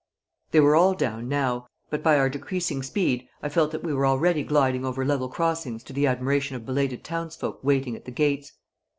[0.49, 4.07] They were all down now, but by our decreasing speed I felt that we were
[4.07, 8.53] already gliding over level crossings to the admiration of belated townsfolk waiting at the gates.